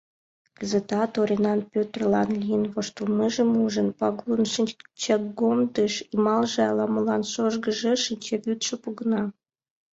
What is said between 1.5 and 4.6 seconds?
Пӧтырлан лийын воштылмыжым ужын, Пагулын